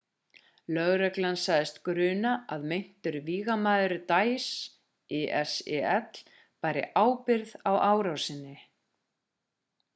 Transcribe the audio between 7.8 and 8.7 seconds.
árásinni